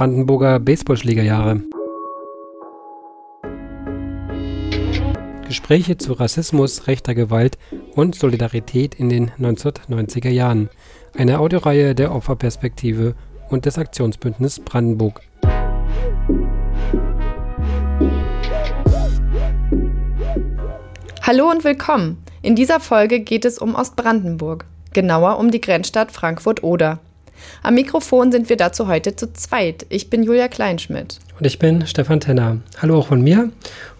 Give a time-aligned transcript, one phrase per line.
[0.00, 1.60] Brandenburger Baseballschlägerjahre.
[5.46, 7.58] Gespräche zu Rassismus, rechter Gewalt
[7.96, 10.70] und Solidarität in den 1990er Jahren.
[11.14, 13.14] Eine Audioreihe der Opferperspektive
[13.50, 15.20] und des Aktionsbündnis Brandenburg.
[21.20, 22.24] Hallo und willkommen.
[22.40, 24.64] In dieser Folge geht es um Ostbrandenburg,
[24.94, 27.00] genauer um die Grenzstadt Frankfurt-Oder.
[27.62, 29.86] Am Mikrofon sind wir dazu heute zu zweit.
[29.88, 31.18] Ich bin Julia Kleinschmidt.
[31.38, 32.58] Und ich bin Stefan Tenner.
[32.80, 33.50] Hallo auch von mir.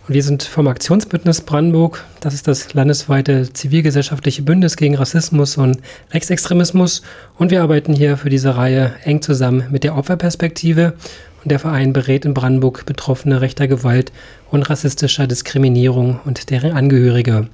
[0.08, 2.04] Und wir sind vom Aktionsbündnis Brandenburg.
[2.20, 5.78] Das ist das landesweite zivilgesellschaftliche Bündnis gegen Rassismus und
[6.12, 7.02] Rechtsextremismus.
[7.38, 10.94] Und wir arbeiten hier für diese Reihe eng zusammen mit der Opferperspektive.
[11.42, 14.12] Und der Verein berät in Brandenburg Betroffene rechter Gewalt
[14.50, 17.48] und rassistischer Diskriminierung und deren Angehörige.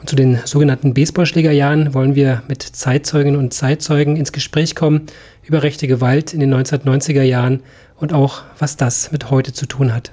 [0.00, 5.06] Und zu den sogenannten Baseballschlägerjahren wollen wir mit Zeitzeuginnen und Zeitzeugen ins Gespräch kommen
[5.42, 7.62] über rechte Gewalt in den 1990er Jahren
[7.96, 10.12] und auch, was das mit heute zu tun hat.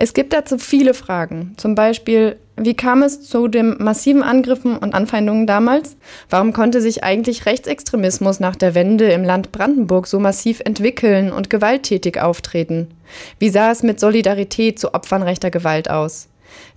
[0.00, 1.54] Es gibt dazu viele Fragen.
[1.56, 5.96] Zum Beispiel, wie kam es zu den massiven Angriffen und Anfeindungen damals?
[6.30, 11.50] Warum konnte sich eigentlich Rechtsextremismus nach der Wende im Land Brandenburg so massiv entwickeln und
[11.50, 12.86] gewalttätig auftreten?
[13.40, 16.28] Wie sah es mit Solidarität zu Opfern rechter Gewalt aus?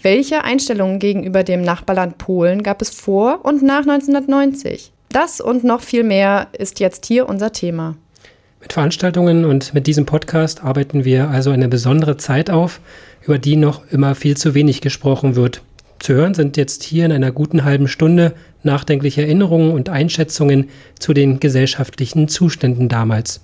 [0.01, 4.91] Welche Einstellungen gegenüber dem Nachbarland Polen gab es vor und nach 1990?
[5.09, 7.95] Das und noch viel mehr ist jetzt hier unser Thema.
[8.61, 12.79] Mit Veranstaltungen und mit diesem Podcast arbeiten wir also eine besondere Zeit auf,
[13.23, 15.61] über die noch immer viel zu wenig gesprochen wird.
[15.99, 21.13] Zu hören sind jetzt hier in einer guten halben Stunde nachdenkliche Erinnerungen und Einschätzungen zu
[21.13, 23.41] den gesellschaftlichen Zuständen damals.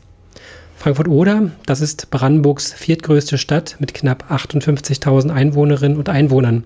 [0.78, 6.64] Frankfurt-Oder, das ist Brandenburgs viertgrößte Stadt mit knapp 58.000 Einwohnerinnen und Einwohnern.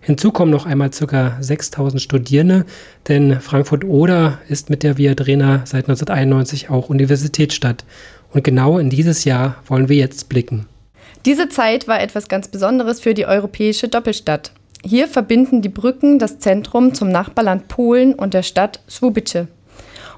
[0.00, 1.38] Hinzu kommen noch einmal ca.
[1.40, 2.66] 6.000 Studierende,
[3.06, 7.84] denn Frankfurt-Oder ist mit der Viadrena seit 1991 auch Universitätsstadt.
[8.32, 10.66] Und genau in dieses Jahr wollen wir jetzt blicken.
[11.24, 14.50] Diese Zeit war etwas ganz Besonderes für die europäische Doppelstadt.
[14.84, 19.46] Hier verbinden die Brücken das Zentrum zum Nachbarland Polen und der Stadt Swubice.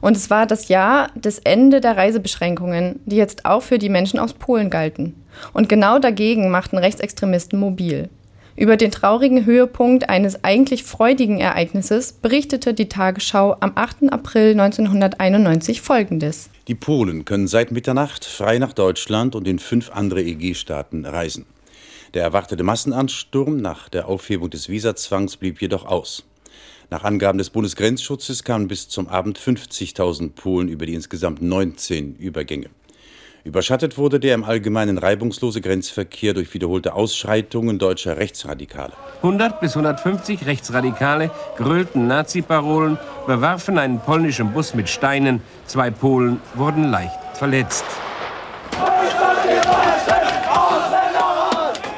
[0.04, 4.18] Und es war das Jahr des Ende der Reisebeschränkungen, die jetzt auch für die Menschen
[4.18, 5.14] aus Polen galten.
[5.54, 8.10] Und genau dagegen machten Rechtsextremisten mobil.
[8.54, 14.12] Über den traurigen Höhepunkt eines eigentlich freudigen Ereignisses berichtete die Tagesschau am 8.
[14.12, 16.50] April 1991 folgendes.
[16.68, 21.46] Die Polen können seit Mitternacht frei nach Deutschland und in fünf andere EG-Staaten reisen.
[22.12, 26.24] Der erwartete Massenansturm nach der Aufhebung des Visazwangs blieb jedoch aus.
[26.90, 32.70] Nach Angaben des Bundesgrenzschutzes kamen bis zum Abend 50.000 Polen über die insgesamt 19 Übergänge.
[33.44, 38.94] Überschattet wurde der im Allgemeinen reibungslose Grenzverkehr durch wiederholte Ausschreitungen deutscher Rechtsradikale.
[39.18, 42.96] 100 bis 150 Rechtsradikale grölten Nazi-Parolen,
[43.26, 45.42] bewarfen einen polnischen Bus mit Steinen.
[45.66, 47.84] Zwei Polen wurden leicht verletzt.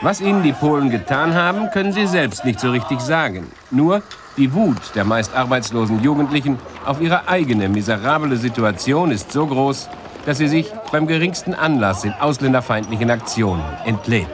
[0.07, 3.49] Was ihnen die Polen getan haben, können sie selbst nicht so richtig sagen.
[3.73, 4.03] Nur
[4.37, 9.89] die Wut der meist arbeitslosen Jugendlichen auf ihre eigene miserable Situation ist so groß,
[10.25, 14.29] dass sie sich beim geringsten Anlass in ausländerfeindlichen Aktionen entlädt.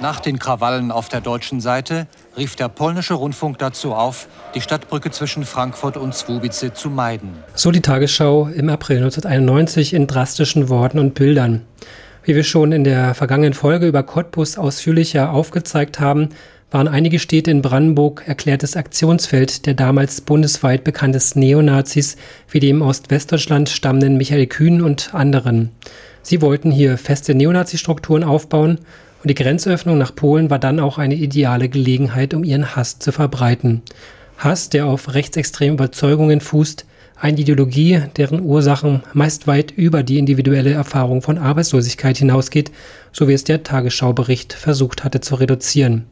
[0.00, 2.06] Nach den Krawallen auf der deutschen Seite
[2.36, 7.30] rief der polnische Rundfunk dazu auf, die Stadtbrücke zwischen Frankfurt und Swubice zu meiden.
[7.56, 11.62] So die Tagesschau im April 1991 in drastischen Worten und Bildern.
[12.26, 16.30] Wie wir schon in der vergangenen Folge über Cottbus ausführlicher aufgezeigt haben,
[16.72, 22.16] waren einige Städte in Brandenburg erklärtes Aktionsfeld der damals bundesweit bekanntesten Neonazis
[22.50, 25.70] wie dem Ostwestdeutschland stammenden Michael Kühn und anderen.
[26.22, 28.80] Sie wollten hier feste Neonazi-Strukturen aufbauen
[29.22, 33.12] und die Grenzöffnung nach Polen war dann auch eine ideale Gelegenheit, um ihren Hass zu
[33.12, 33.82] verbreiten.
[34.36, 36.86] Hass, der auf rechtsextremen Überzeugungen fußt,
[37.18, 42.70] eine Ideologie, deren Ursachen meist weit über die individuelle Erfahrung von Arbeitslosigkeit hinausgeht,
[43.12, 46.04] so wie es der Tagesschaubericht versucht hatte zu reduzieren.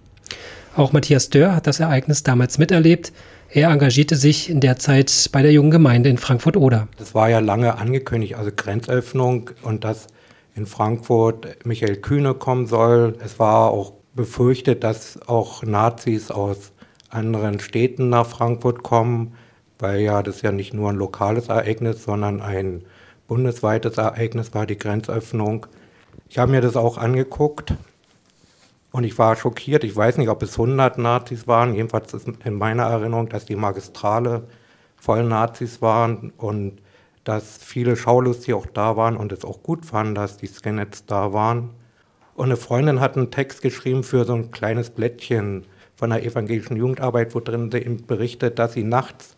[0.76, 3.12] Auch Matthias Dörr hat das Ereignis damals miterlebt.
[3.50, 6.88] Er engagierte sich in der Zeit bei der jungen Gemeinde in Frankfurt-Oder.
[6.98, 10.08] Das war ja lange angekündigt, also Grenzöffnung und dass
[10.56, 13.16] in Frankfurt Michael Kühne kommen soll.
[13.22, 16.72] Es war auch befürchtet, dass auch Nazis aus
[17.10, 19.34] anderen Städten nach Frankfurt kommen
[19.84, 22.84] weil ja das ja nicht nur ein lokales Ereignis, sondern ein
[23.28, 25.66] bundesweites Ereignis war, die Grenzöffnung.
[26.30, 27.74] Ich habe mir das auch angeguckt
[28.92, 29.84] und ich war schockiert.
[29.84, 31.74] Ich weiß nicht, ob es 100 Nazis waren.
[31.74, 34.44] Jedenfalls ist in meiner Erinnerung, dass die Magistrale
[34.96, 36.80] voll Nazis waren und
[37.24, 41.34] dass viele Schaulustige auch da waren und es auch gut fanden, dass die Skinheads da
[41.34, 41.70] waren.
[42.34, 46.78] Und eine Freundin hat einen Text geschrieben für so ein kleines Blättchen von der evangelischen
[46.78, 47.68] Jugendarbeit, wo drin
[48.06, 49.33] berichtet, dass sie nachts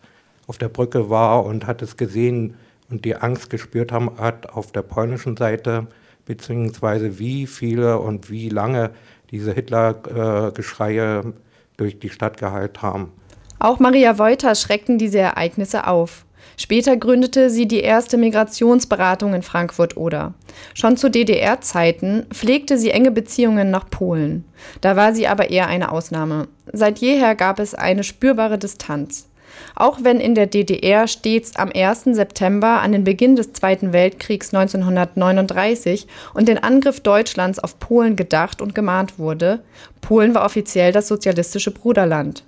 [0.47, 2.55] auf der Brücke war und hat es gesehen
[2.89, 5.87] und die Angst gespürt haben, hat auf der polnischen Seite,
[6.25, 8.91] beziehungsweise wie viele und wie lange
[9.29, 11.33] diese Hitler-Geschreie
[11.75, 13.11] durch die Stadt gehalten haben.
[13.59, 16.25] Auch Maria Wolter schreckten diese Ereignisse auf.
[16.55, 20.33] Später gründete sie die erste Migrationsberatung in Frankfurt-Oder.
[20.73, 24.45] Schon zu DDR-Zeiten pflegte sie enge Beziehungen nach Polen.
[24.81, 26.47] Da war sie aber eher eine Ausnahme.
[26.71, 29.26] Seit jeher gab es eine spürbare Distanz.
[29.75, 32.03] Auch wenn in der DDR stets am 1.
[32.05, 38.61] September an den Beginn des Zweiten Weltkriegs 1939 und den Angriff Deutschlands auf Polen gedacht
[38.61, 39.63] und gemahnt wurde,
[40.01, 42.43] Polen war offiziell das sozialistische Bruderland.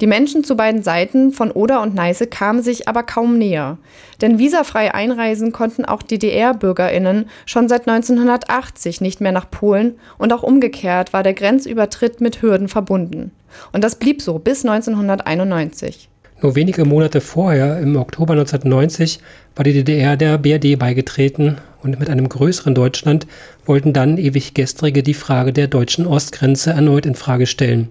[0.00, 3.78] Die Menschen zu beiden Seiten von Oder und Neiße kamen sich aber kaum näher.
[4.20, 10.42] Denn visafrei einreisen konnten auch DDR-BürgerInnen schon seit 1980 nicht mehr nach Polen und auch
[10.42, 13.32] umgekehrt war der Grenzübertritt mit Hürden verbunden.
[13.72, 16.08] Und das blieb so bis 1991.
[16.42, 19.20] Nur wenige Monate vorher, im Oktober 1990,
[19.54, 23.26] war die DDR der BRD beigetreten und mit einem größeren Deutschland
[23.66, 27.88] wollten dann ewig Gestrige die Frage der deutschen Ostgrenze erneut in Frage stellen.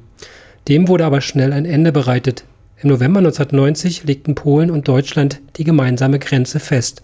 [0.68, 2.44] Dem wurde aber schnell ein Ende bereitet.
[2.82, 7.04] Im November 1990 legten Polen und Deutschland die gemeinsame Grenze fest.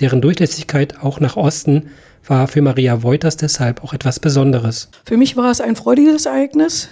[0.00, 1.90] Deren Durchlässigkeit auch nach Osten
[2.26, 4.88] war für Maria Woiters deshalb auch etwas Besonderes.
[5.04, 6.88] Für mich war es ein freudiges Ereignis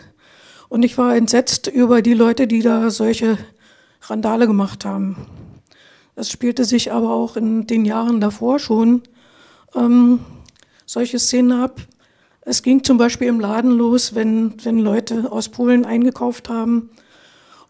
[0.69, 3.39] und ich war entsetzt über die Leute, die da solche
[4.09, 5.27] Randale gemacht haben.
[6.17, 9.03] Es spielte sich aber auch in den Jahren davor schon
[9.75, 10.21] ähm,
[10.87, 11.81] solche Szenen ab,
[12.47, 16.91] es ging zum Beispiel im Laden los, wenn, wenn Leute aus Polen eingekauft haben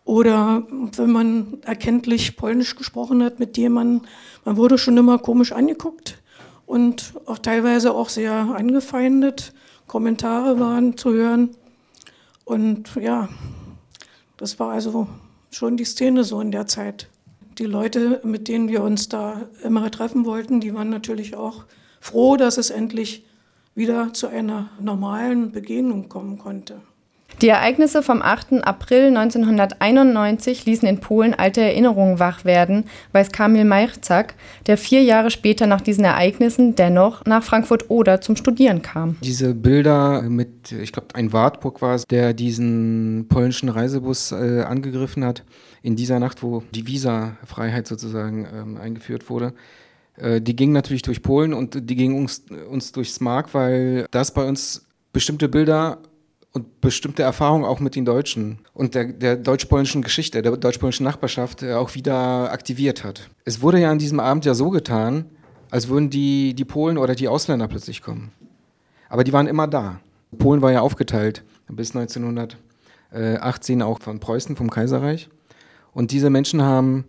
[0.04, 0.64] oder
[0.96, 4.02] wenn man erkenntlich Polnisch gesprochen hat mit jemandem.
[4.44, 6.18] Man wurde schon immer komisch angeguckt
[6.66, 9.52] und auch teilweise auch sehr angefeindet.
[9.86, 11.50] Kommentare waren zu hören.
[12.44, 13.28] Und ja,
[14.36, 15.06] das war also
[15.54, 17.08] schon die Szene so in der Zeit.
[17.58, 21.64] Die Leute, mit denen wir uns da immer treffen wollten, die waren natürlich auch
[22.00, 23.24] froh, dass es endlich
[23.74, 26.80] wieder zu einer normalen Begegnung kommen konnte.
[27.42, 28.64] Die Ereignisse vom 8.
[28.64, 34.34] April 1991 ließen in Polen alte Erinnerungen wach werden, weiß Kamil Majchzak,
[34.66, 39.16] der vier Jahre später nach diesen Ereignissen dennoch nach Frankfurt-Oder zum Studieren kam.
[39.22, 45.24] Diese Bilder mit, ich glaube, ein Wartburg war es, der diesen polnischen Reisebus äh, angegriffen
[45.24, 45.42] hat,
[45.82, 49.54] in dieser Nacht, wo die Visafreiheit sozusagen ähm, eingeführt wurde.
[50.16, 54.32] Äh, die ging natürlich durch Polen und die ging uns, uns durchs Mark, weil das
[54.32, 55.98] bei uns bestimmte Bilder
[56.54, 61.62] und bestimmte Erfahrungen auch mit den Deutschen und der, der deutsch-polnischen Geschichte, der deutsch-polnischen Nachbarschaft
[61.62, 63.28] äh, auch wieder aktiviert hat.
[63.44, 65.26] Es wurde ja an diesem Abend ja so getan,
[65.70, 68.30] als würden die, die Polen oder die Ausländer plötzlich kommen.
[69.08, 70.00] Aber die waren immer da.
[70.38, 75.28] Polen war ja aufgeteilt bis 1918 auch von Preußen, vom Kaiserreich.
[75.92, 77.06] Und diese Menschen haben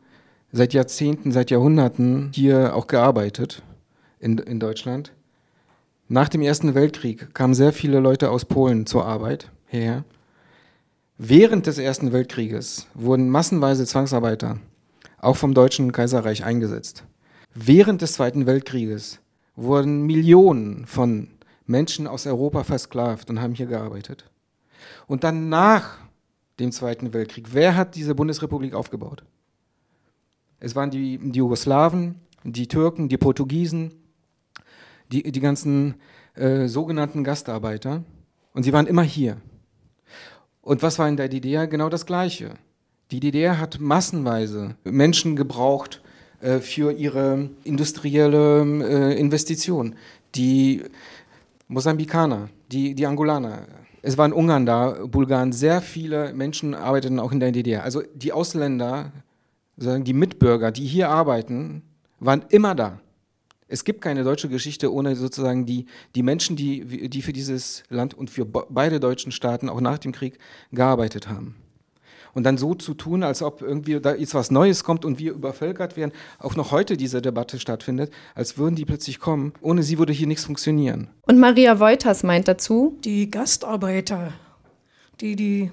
[0.51, 3.61] seit Jahrzehnten, seit Jahrhunderten hier auch gearbeitet
[4.19, 5.11] in, in Deutschland.
[6.07, 10.05] Nach dem Ersten Weltkrieg kamen sehr viele Leute aus Polen zur Arbeit her.
[11.17, 14.59] Während des Ersten Weltkrieges wurden massenweise Zwangsarbeiter
[15.17, 17.05] auch vom Deutschen Kaiserreich eingesetzt.
[17.55, 19.19] Während des Zweiten Weltkrieges
[19.55, 21.29] wurden Millionen von
[21.65, 24.29] Menschen aus Europa versklavt und haben hier gearbeitet.
[25.07, 25.97] Und dann nach
[26.59, 29.23] dem Zweiten Weltkrieg, wer hat diese Bundesrepublik aufgebaut?
[30.59, 34.04] Es waren die, die Jugoslawen, die Türken, die Portugiesen,
[35.11, 35.95] die, die ganzen
[36.35, 38.03] äh, sogenannten Gastarbeiter.
[38.53, 39.37] Und sie waren immer hier.
[40.61, 41.67] Und was war in der DDR?
[41.67, 42.55] Genau das Gleiche.
[43.11, 46.01] Die DDR hat massenweise Menschen gebraucht
[46.41, 49.95] äh, für ihre industrielle äh, Investition.
[50.33, 50.83] Die
[51.67, 53.67] Mosambikaner, die, die Angolaner.
[54.01, 55.51] Es waren Ungarn da, Bulgaren.
[55.51, 57.83] Sehr viele Menschen arbeiteten auch in der DDR.
[57.83, 59.11] Also die Ausländer
[59.77, 61.83] die Mitbürger, die hier arbeiten,
[62.19, 62.99] waren immer da.
[63.67, 68.13] Es gibt keine deutsche Geschichte ohne sozusagen die, die Menschen, die, die für dieses Land
[68.13, 70.37] und für beide deutschen Staaten auch nach dem Krieg
[70.71, 71.55] gearbeitet haben.
[72.35, 75.31] Und dann so zu tun, als ob irgendwie da jetzt was Neues kommt und wir
[75.31, 79.53] übervölkert werden, auch noch heute diese Debatte stattfindet, als würden die plötzlich kommen.
[79.61, 81.07] Ohne sie würde hier nichts funktionieren.
[81.21, 84.33] Und Maria Woiters meint dazu, die Gastarbeiter,
[85.21, 85.71] die die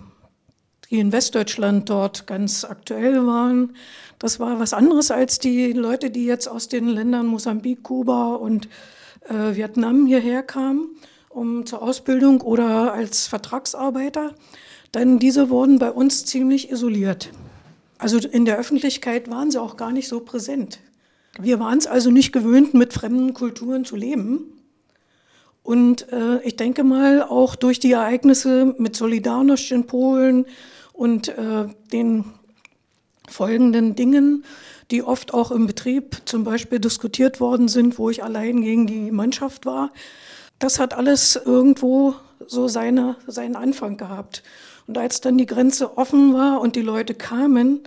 [0.92, 3.74] die in Westdeutschland dort ganz aktuell waren.
[4.18, 8.68] Das war was anderes als die Leute, die jetzt aus den Ländern Mosambik, Kuba und
[9.28, 10.90] äh, Vietnam hierher kamen,
[11.30, 14.34] um zur Ausbildung oder als Vertragsarbeiter.
[14.92, 17.30] Denn diese wurden bei uns ziemlich isoliert.
[17.96, 20.78] Also in der Öffentlichkeit waren sie auch gar nicht so präsent.
[21.40, 24.52] Wir waren es also nicht gewöhnt, mit fremden Kulturen zu leben.
[25.62, 30.46] Und äh, ich denke mal, auch durch die Ereignisse mit Solidarność in Polen
[31.02, 32.26] und äh, den
[33.28, 34.44] folgenden Dingen,
[34.92, 39.10] die oft auch im Betrieb zum Beispiel diskutiert worden sind, wo ich allein gegen die
[39.10, 39.90] Mannschaft war.
[40.60, 42.14] Das hat alles irgendwo
[42.46, 44.44] so seine, seinen Anfang gehabt.
[44.86, 47.80] Und als dann die Grenze offen war und die Leute kamen,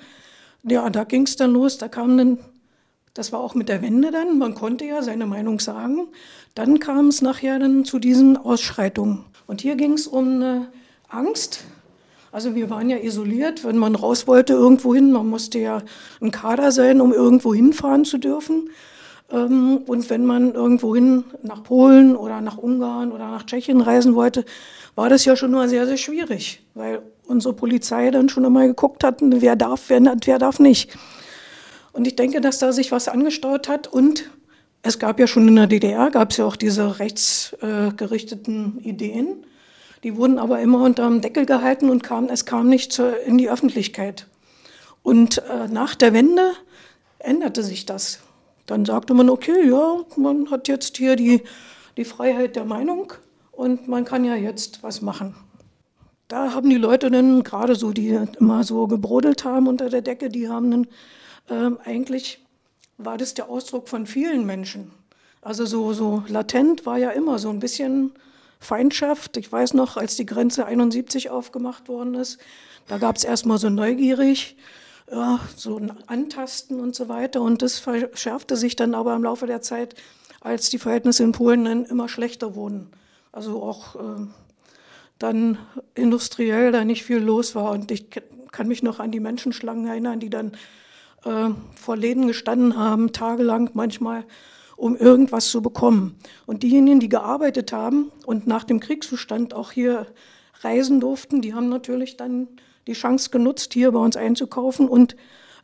[0.63, 2.39] ja, da ging es dann los, da kamen dann,
[3.13, 6.09] das war auch mit der Wende dann, man konnte ja seine Meinung sagen.
[6.53, 9.23] Dann kam es nachher dann zu diesen Ausschreitungen.
[9.47, 10.67] Und hier ging es um eine
[11.07, 11.63] Angst,
[12.35, 15.81] also wir waren ja isoliert, wenn man raus wollte irgendwo hin, man musste ja
[16.19, 18.71] ein Kader sein, um irgendwo hinfahren zu dürfen.
[19.31, 24.15] Ähm, und wenn man irgendwo hin nach Polen oder nach Ungarn oder nach Tschechien reisen
[24.15, 24.43] wollte,
[24.95, 29.05] war das ja schon nur sehr, sehr schwierig, weil unsere Polizei dann schon einmal geguckt
[29.05, 30.93] hat, wer darf, wer, wer darf nicht.
[31.93, 34.29] Und ich denke, dass da sich was angestaut hat und
[34.81, 39.45] es gab ja schon in der DDR, gab es ja auch diese rechtsgerichteten äh, Ideen.
[40.05, 43.39] Die wurden aber immer unter dem Deckel gehalten und kam, es kam nicht zur, in
[43.39, 44.27] die Öffentlichkeit.
[45.01, 46.51] Und äh, nach der Wende
[47.17, 48.19] änderte sich das.
[48.67, 51.41] Dann sagte man, okay, ja, man hat jetzt hier die,
[51.97, 53.13] die Freiheit der Meinung
[53.51, 55.33] und man kann ja jetzt was machen.
[56.27, 58.09] Da haben die Leute dann, gerade so, die
[58.39, 60.87] immer so gebrodelt haben unter der Decke, die haben dann
[61.49, 62.45] äh, eigentlich,
[62.99, 64.91] war das der Ausdruck von vielen Menschen.
[65.41, 68.11] Also so, so latent war ja immer so ein bisschen
[68.65, 69.37] Feindschaft.
[69.37, 72.39] Ich weiß noch, als die Grenze 71 aufgemacht worden ist,
[72.87, 74.57] da gab es erstmal so neugierig,
[75.11, 77.41] ja, so ein Antasten und so weiter.
[77.41, 79.95] Und das verschärfte sich dann aber im Laufe der Zeit,
[80.41, 82.89] als die Verhältnisse in Polen dann immer schlechter wurden.
[83.31, 84.27] Also auch äh,
[85.19, 85.57] dann
[85.95, 87.71] industriell da nicht viel los war.
[87.71, 88.07] Und ich
[88.51, 90.53] kann mich noch an die Menschenschlangen erinnern, die dann
[91.25, 94.25] äh, vor Läden gestanden haben, tagelang manchmal
[94.75, 96.17] um irgendwas zu bekommen.
[96.45, 100.07] Und diejenigen, die gearbeitet haben und nach dem Kriegszustand auch hier
[100.61, 102.47] reisen durften, die haben natürlich dann
[102.87, 105.15] die Chance genutzt, hier bei uns einzukaufen und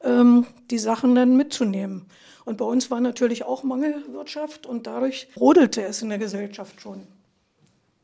[0.03, 2.05] ähm, die Sachen dann mitzunehmen.
[2.45, 7.01] Und bei uns war natürlich auch Mangelwirtschaft und dadurch rodelte es in der Gesellschaft schon.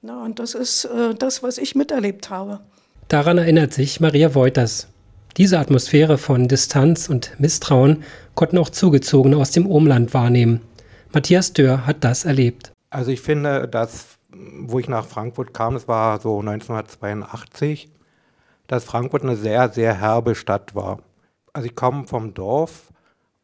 [0.02, 2.60] Na, und das ist äh, das, was ich miterlebt habe.
[3.08, 4.88] Daran erinnert sich Maria Wouters.
[5.38, 8.04] Diese Atmosphäre von Distanz und Misstrauen
[8.36, 10.62] konnten auch Zugezogene aus dem Umland wahrnehmen.
[11.18, 12.72] Matthias Dörr hat das erlebt.
[12.92, 17.90] Also ich finde, dass, wo ich nach Frankfurt kam, das war so 1982,
[18.68, 21.00] dass Frankfurt eine sehr, sehr herbe Stadt war.
[21.54, 22.94] Also ich komme vom Dorf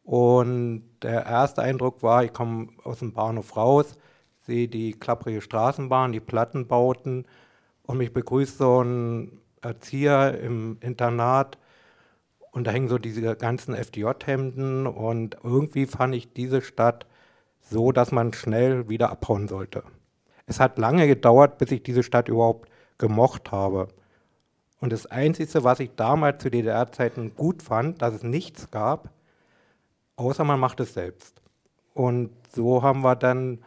[0.04, 3.96] und der erste Eindruck war, ich komme aus dem Bahnhof raus,
[4.42, 7.26] sehe die klapprige Straßenbahn, die Plattenbauten
[7.82, 11.58] und mich begrüßt so ein Erzieher im Internat
[12.52, 17.06] und da hängen so diese ganzen FDJ-Hemden und irgendwie fand ich diese Stadt
[17.70, 19.82] so dass man schnell wieder abhauen sollte.
[20.46, 22.68] Es hat lange gedauert, bis ich diese Stadt überhaupt
[22.98, 23.88] gemocht habe.
[24.80, 29.10] Und das Einzige, was ich damals zu DDR-Zeiten gut fand, dass es nichts gab,
[30.16, 31.40] außer man macht es selbst.
[31.94, 33.64] Und so haben wir dann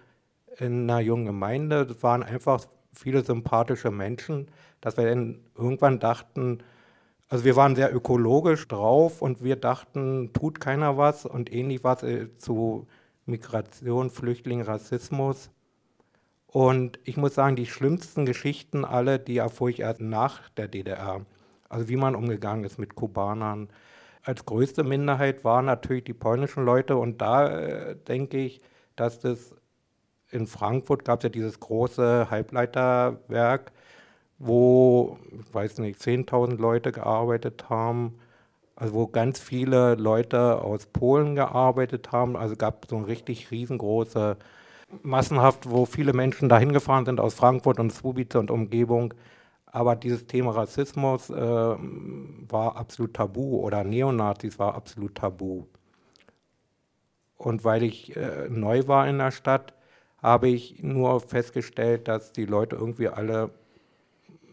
[0.60, 2.64] in einer jungen Gemeinde, waren einfach
[2.94, 4.48] viele sympathische Menschen,
[4.82, 6.60] dass wir dann irgendwann dachten,
[7.30, 12.06] also wir waren sehr ökologisch drauf und wir dachten, tut keiner was und ähnlich was
[12.38, 12.88] zu
[13.28, 15.52] Migration, Flüchtling, Rassismus.
[16.48, 21.26] Und ich muss sagen, die schlimmsten Geschichten alle, die erfuhr ich erst nach der DDR.
[21.70, 23.70] Also wie man umgegangen ist mit Kubanern.
[24.24, 28.62] Als größte Minderheit waren natürlich die polnischen Leute und da äh, denke ich,
[28.96, 29.56] dass das
[30.30, 33.72] in Frankfurt gab es ja dieses große Halbleiterwerk,
[34.40, 38.20] wo, ich weiß nicht, 10.000 Leute gearbeitet haben
[38.78, 42.38] also wo ganz viele Leute aus Polen gearbeitet haben.
[42.38, 44.38] Also gab es so eine richtig riesengroße,
[45.02, 49.16] massenhaft, wo viele Menschen dahin gefahren sind aus Frankfurt und Słubice und Umgebung.
[49.66, 55.66] Aber dieses Thema Rassismus äh, war absolut tabu oder Neonazis war absolut tabu.
[57.36, 59.74] Und weil ich äh, neu war in der Stadt,
[60.22, 63.50] habe ich nur festgestellt, dass die Leute irgendwie alle,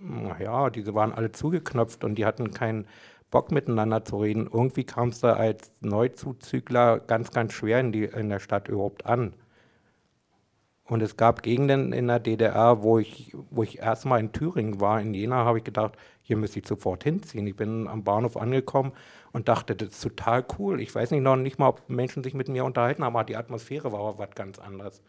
[0.01, 2.87] naja, diese waren alle zugeknöpft und die hatten kein
[3.35, 4.49] Bock miteinander zu reden.
[4.53, 9.07] Irgendwie kam es da als Neuzuzügler ganz, ganz schwer in, die, in der Stadt überhaupt
[9.07, 9.35] an.
[10.85, 15.01] Und es gab Gegenden in der DDR, wo ich, wo ich erstmal in Thüringen war,
[15.01, 17.45] in Jena, habe ich gedacht, hier müsste ich sofort hinziehen.
[17.49, 18.93] Ich bin am Bahnhof angekommen
[19.33, 20.81] und dachte, das ist total cool.
[20.81, 23.37] Ich weiß nicht noch nicht mal, ob Menschen sich mit mir unterhalten haben, aber die
[23.37, 25.03] Atmosphäre war aber was ganz anderes.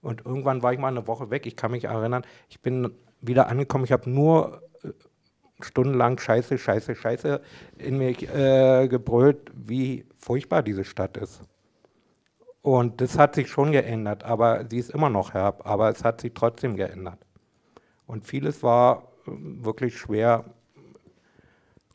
[0.00, 1.44] Und irgendwann war ich mal eine Woche weg.
[1.44, 2.90] Ich kann mich erinnern, ich bin
[3.20, 3.84] wieder angekommen.
[3.84, 4.92] Ich habe nur äh,
[5.60, 7.40] stundenlang Scheiße, Scheiße, Scheiße
[7.78, 11.40] in mir äh, gebrüllt, wie furchtbar diese Stadt ist.
[12.62, 16.20] Und das hat sich schon geändert, aber sie ist immer noch herb, aber es hat
[16.20, 17.18] sich trotzdem geändert.
[18.06, 20.44] Und vieles war ähm, wirklich schwer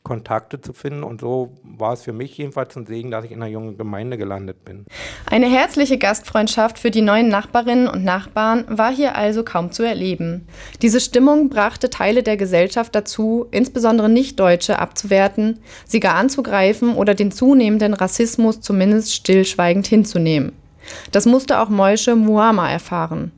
[0.02, 1.02] Kontakte zu finden.
[1.04, 4.18] Und so war es für mich jedenfalls ein Segen, dass ich in einer jungen Gemeinde
[4.18, 4.86] gelandet bin.
[5.30, 10.46] Eine herzliche Gastfreundschaft für die neuen Nachbarinnen und Nachbarn war hier also kaum zu erleben.
[10.82, 17.30] Diese Stimmung brachte Teile der Gesellschaft dazu, insbesondere Nicht-Deutsche abzuwerten, sie gar anzugreifen oder den
[17.30, 20.52] zunehmenden Rassismus zumindest stillschweigend hinzunehmen.
[21.12, 23.30] Das musste auch Moishe Muama erfahren.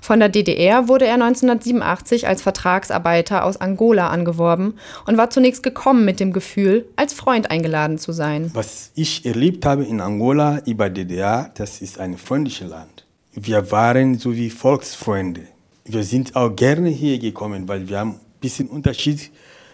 [0.00, 4.74] Von der DDR wurde er 1987 als Vertragsarbeiter aus Angola angeworben
[5.06, 8.50] und war zunächst gekommen mit dem Gefühl, als Freund eingeladen zu sein.
[8.54, 13.06] Was ich erlebt habe in Angola über DDR, das ist ein freundliches Land.
[13.32, 15.42] Wir waren so wie Volksfreunde.
[15.84, 19.30] Wir sind auch gerne hier gekommen, weil wir haben ein bisschen Unterschied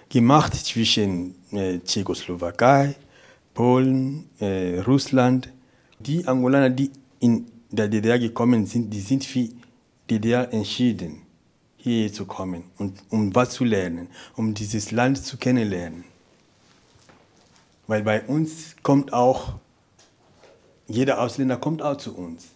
[0.09, 2.95] gemacht zwischen äh, Tschechoslowakei,
[3.55, 5.49] Polen, äh, Russland.
[5.99, 6.91] Die Angolaner, die
[7.21, 9.25] in der DDR gekommen sind, die sind
[10.09, 11.23] wie DDR entschieden,
[11.77, 16.05] hier zu kommen und um was zu lernen, um dieses Land zu kennenlernen.
[17.87, 19.55] Weil bei uns kommt auch,
[20.89, 22.47] jeder Ausländer kommt auch zu uns.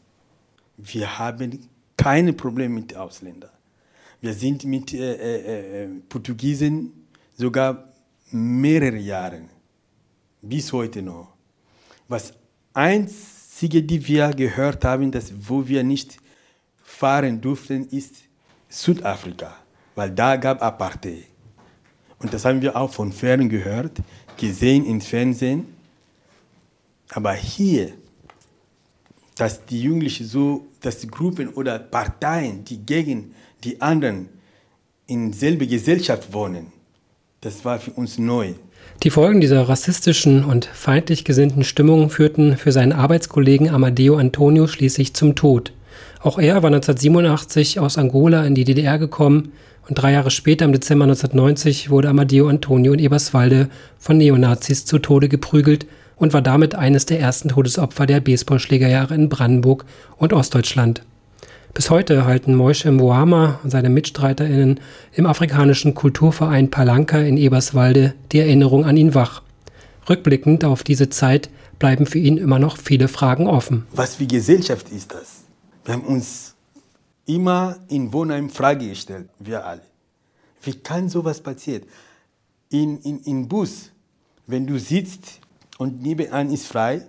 [0.77, 3.51] Wir haben keine Probleme mit Ausländern.
[4.21, 7.93] Wir sind mit äh, äh, äh, Portugiesen sogar
[8.31, 9.43] mehrere Jahre,
[10.43, 11.29] bis heute noch.
[12.09, 12.35] Was
[12.75, 16.20] einzige, die wir gehört haben, dass wo wir nicht
[16.91, 18.17] fahren durften, ist
[18.69, 19.57] Südafrika,
[19.95, 21.25] weil da gab Apartheid.
[22.19, 23.99] Und das haben wir auch von fern gehört,
[24.37, 25.67] gesehen im Fernsehen.
[27.11, 27.93] Aber hier,
[29.37, 34.29] dass die Jugendlichen so, dass die Gruppen oder Parteien, die gegen die anderen
[35.07, 36.73] in selbe Gesellschaft wohnen,
[37.41, 38.53] das war für uns neu.
[39.03, 45.15] Die Folgen dieser rassistischen und feindlich gesinnten Stimmung führten für seinen Arbeitskollegen Amadeo Antonio schließlich
[45.15, 45.73] zum Tod.
[46.21, 49.53] Auch er war 1987 aus Angola in die DDR gekommen
[49.89, 54.99] und drei Jahre später, im Dezember 1990, wurde Amadeo Antonio in Eberswalde von Neonazis zu
[54.99, 59.85] Tode geprügelt und war damit eines der ersten Todesopfer der Baseballschlägerjahre in Brandenburg
[60.19, 61.03] und Ostdeutschland.
[61.73, 64.81] Bis heute halten Moishe Moama und seine MitstreiterInnen
[65.13, 69.43] im afrikanischen Kulturverein Palanka in Eberswalde die Erinnerung an ihn wach.
[70.09, 73.87] Rückblickend auf diese Zeit bleiben für ihn immer noch viele Fragen offen.
[73.93, 75.40] Was für Gesellschaft ist das?
[75.91, 76.55] Wir haben uns
[77.27, 79.83] immer in Wohnheim Frage gestellt, wir alle.
[80.63, 81.83] Wie kann sowas passieren?
[82.69, 83.91] In, in, in Bus,
[84.47, 85.41] wenn du sitzt
[85.79, 87.05] und nebenan ist frei,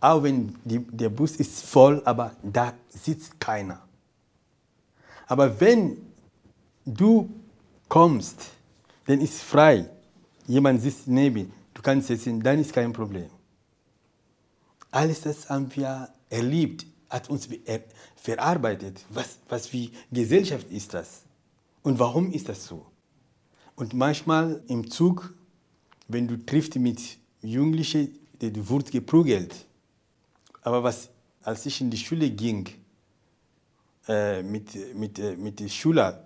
[0.00, 3.82] auch wenn die, der Bus ist voll, aber da sitzt keiner.
[5.26, 5.98] Aber wenn
[6.86, 7.28] du
[7.90, 8.52] kommst,
[9.04, 9.86] dann ist frei,
[10.46, 13.28] jemand sitzt neben, du kannst sitzen, dann ist kein Problem.
[14.90, 17.48] Alles das haben wir erlebt hat uns
[18.16, 19.04] verarbeitet.
[19.10, 21.22] Was, was für Gesellschaft ist das?
[21.82, 22.86] Und warum ist das so?
[23.76, 25.34] Und manchmal im Zug,
[26.08, 27.00] wenn du triffst mit
[27.42, 29.54] Jugendlichen, du wurdest geprügelt.
[30.62, 31.10] Aber was,
[31.42, 32.68] als ich in die Schule ging,
[34.08, 36.18] äh, mit, mit, äh, mit den Schülern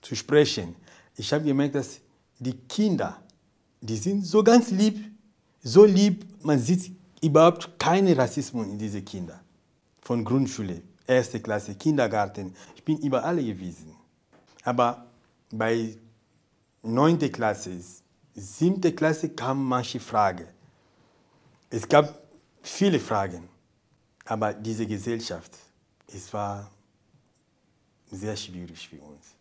[0.00, 0.74] zu sprechen,
[1.16, 2.00] ich habe gemerkt, dass
[2.38, 3.22] die Kinder,
[3.80, 4.98] die sind so ganz lieb,
[5.62, 6.90] so lieb, man sieht
[7.22, 9.41] überhaupt keinen Rassismus in diese Kinder
[10.12, 12.54] von Grundschule, erste Klasse, Kindergarten.
[12.76, 13.96] Ich bin überall gewesen.
[14.62, 15.06] Aber
[15.50, 15.96] bei
[16.82, 17.80] neunte Klasse,
[18.34, 20.48] siebte Klasse kam manche Frage.
[21.70, 22.22] Es gab
[22.60, 23.48] viele Fragen,
[24.26, 25.52] aber diese Gesellschaft,
[26.06, 26.70] es war
[28.10, 29.34] sehr schwierig für uns.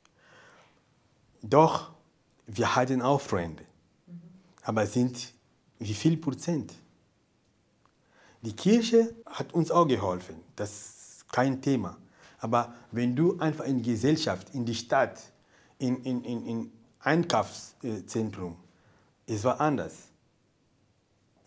[1.42, 1.92] Doch
[2.48, 3.66] wir hatten auch Freunde,
[4.64, 5.34] aber sind
[5.80, 6.72] wie viel Prozent?
[8.42, 11.98] Die Kirche hat uns auch geholfen, das ist kein Thema.
[12.40, 15.20] Aber wenn du einfach in Gesellschaft, in die Stadt,
[15.78, 18.56] in, in, in, in Einkaufszentrum,
[19.28, 19.94] es war anders.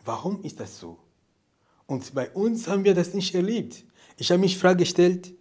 [0.04, 0.98] Warum ist das so?
[1.86, 3.84] Und bei uns haben wir das nicht erlebt.
[4.16, 5.32] Ich habe mich Frage gestellt,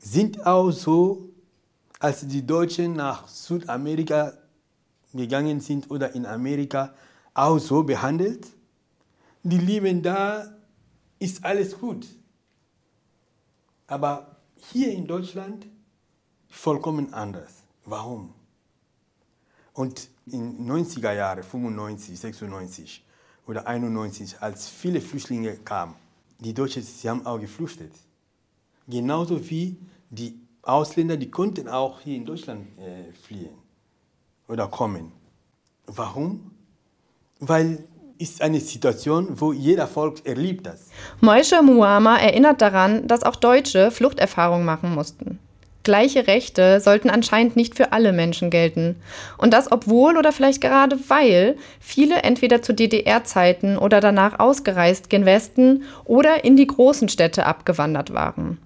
[0.00, 1.28] sind auch so,
[1.98, 4.32] als die Deutschen nach Südamerika
[5.12, 6.94] gegangen sind oder in Amerika,
[7.34, 8.46] auch so behandelt?
[9.42, 10.52] Die leben da
[11.22, 12.06] ist alles gut.
[13.86, 15.66] Aber hier in Deutschland
[16.48, 17.52] vollkommen anders.
[17.84, 18.34] Warum?
[19.72, 23.04] Und in 90er Jahren, 95, 96
[23.46, 25.94] oder 91, als viele Flüchtlinge kamen,
[26.38, 27.92] die Deutschen, sie haben auch geflüchtet.
[28.88, 29.78] Genauso wie
[30.10, 33.54] die Ausländer, die konnten auch hier in Deutschland äh, fliehen
[34.48, 35.12] oder kommen.
[35.86, 36.50] Warum?
[37.38, 37.84] Weil
[38.22, 40.88] ist eine Situation, wo jeder Volk erlebt das.
[41.20, 45.40] Moishe Muama erinnert daran, dass auch Deutsche Fluchterfahrungen machen mussten.
[45.82, 48.94] Gleiche Rechte sollten anscheinend nicht für alle Menschen gelten.
[49.36, 55.26] Und das obwohl oder vielleicht gerade weil viele entweder zu DDR-Zeiten oder danach ausgereist gen
[55.26, 58.58] Westen oder in die großen Städte abgewandert waren.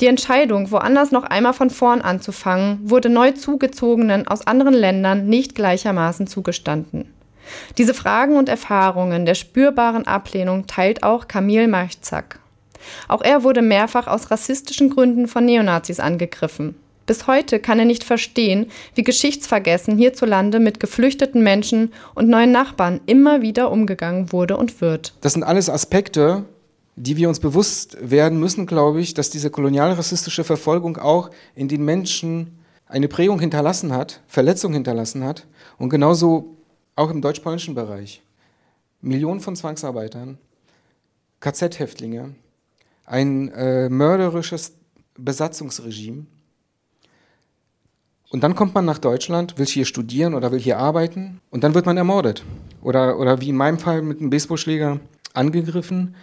[0.00, 5.54] Die Entscheidung, woanders noch einmal von vorn anzufangen, wurde neu zugezogenen aus anderen Ländern nicht
[5.54, 7.12] gleichermaßen zugestanden.
[7.76, 12.40] Diese Fragen und Erfahrungen der spürbaren Ablehnung teilt auch Kamil Marzak.
[13.08, 16.76] Auch er wurde mehrfach aus rassistischen Gründen von Neonazis angegriffen.
[17.06, 23.00] Bis heute kann er nicht verstehen, wie geschichtsvergessen hierzulande mit geflüchteten Menschen und neuen Nachbarn
[23.06, 25.14] immer wieder umgegangen wurde und wird.
[25.22, 26.44] Das sind alles Aspekte,
[26.96, 31.82] die wir uns bewusst werden müssen, glaube ich, dass diese kolonialrassistische Verfolgung auch in den
[31.82, 35.46] Menschen eine Prägung hinterlassen hat, Verletzung hinterlassen hat
[35.78, 36.57] und genauso
[36.98, 38.22] auch im deutsch-polnischen Bereich.
[39.00, 40.38] Millionen von Zwangsarbeitern,
[41.40, 42.34] KZ-Häftlinge,
[43.06, 44.74] ein äh, mörderisches
[45.16, 46.26] Besatzungsregime.
[48.30, 51.74] Und dann kommt man nach Deutschland, will hier studieren oder will hier arbeiten und dann
[51.74, 52.44] wird man ermordet.
[52.82, 54.98] Oder, oder wie in meinem Fall mit einem Baseballschläger
[55.32, 56.16] angegriffen,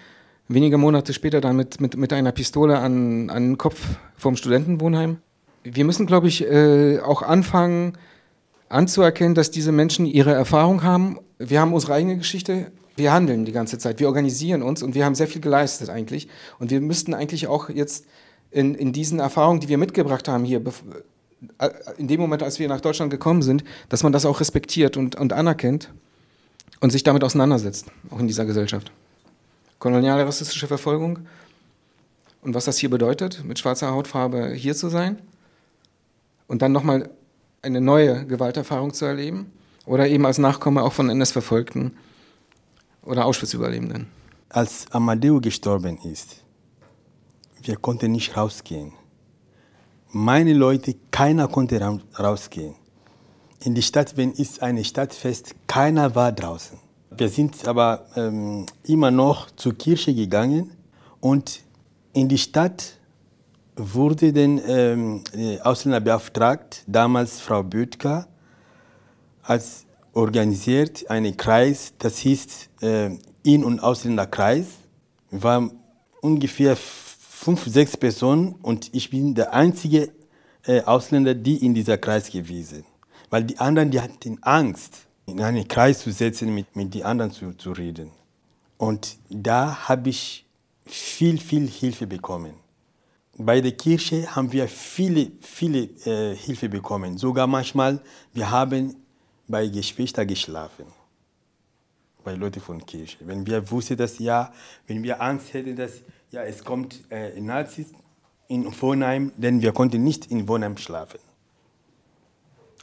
[0.50, 3.82] wenige Monate später dann mit, mit, mit einer Pistole an, an den Kopf
[4.18, 5.18] vom Studentenwohnheim.
[5.64, 7.98] Wir müssen, glaube ich, äh, auch anfangen
[8.70, 11.20] anzuerkennen, dass diese Menschen ihre Erfahrung haben.
[11.38, 15.06] Wir haben unsere eigene Geschichte, wir handeln die ganze Zeit, wir organisieren uns und wir
[15.06, 16.28] haben sehr viel geleistet eigentlich.
[16.60, 18.06] Und wir müssten eigentlich auch jetzt
[18.52, 20.62] in, in diesen Erfahrungen, die wir mitgebracht haben hier,
[21.60, 24.98] äh, in dem Moment, als wir nach Deutschland gekommen sind, dass man das auch respektiert
[24.98, 25.92] und, und anerkennt
[26.80, 28.92] und sich damit auseinandersetzt, auch in dieser Gesellschaft.
[29.80, 31.20] Koloniale rassistische Verfolgung
[32.42, 35.20] und was das hier bedeutet, mit schwarzer Hautfarbe hier zu sein
[36.48, 37.10] und dann nochmal
[37.66, 39.52] eine neue Gewalterfahrung zu erleben
[39.86, 41.98] oder eben als Nachkomme auch von NS-Verfolgten
[43.04, 44.08] oder Auschwitz-Überlebenden.
[44.50, 46.44] Als Amadeo gestorben ist,
[47.62, 48.94] wir konnten nicht rausgehen.
[50.12, 51.82] Meine Leute, keiner konnte
[52.18, 52.76] rausgehen.
[53.64, 56.78] In die Stadt, wenn es eine Stadtfest, keiner war draußen.
[57.18, 60.72] Wir sind aber ähm, immer noch zur Kirche gegangen
[61.20, 61.62] und
[62.14, 62.98] in die Stadt
[63.76, 65.24] wurde den ähm,
[65.64, 68.28] Ausländer beauftragt, damals Frau Böttger,
[69.44, 73.12] als organisiert einen Kreis, das hieß äh,
[73.44, 74.68] In- und Ausländerkreis.
[75.30, 75.72] Wir waren
[76.22, 80.12] ungefähr fünf, sechs Personen und ich bin der einzige
[80.66, 82.86] äh, Ausländer, die in dieser Kreis gewesen.
[83.30, 87.32] Weil die anderen, die hatten Angst, in einen Kreis zu setzen, mit, mit den anderen
[87.32, 88.12] zu, zu reden.
[88.78, 90.46] Und da habe ich
[90.86, 92.65] viel, viel Hilfe bekommen.
[93.38, 97.18] Bei der Kirche haben wir viele, viele äh, Hilfe bekommen.
[97.18, 98.00] Sogar manchmal,
[98.34, 98.96] wir haben
[99.48, 100.86] bei Geschwistern geschlafen.
[102.24, 103.18] Bei Leuten von Kirche.
[103.20, 104.54] Wenn wir wussten, dass ja,
[104.88, 105.92] wenn wir Angst hätten, dass
[106.32, 107.88] ja, es kommt äh, Nazis
[108.48, 111.20] in Wohnheim, denn wir konnten nicht in Wohnheim schlafen.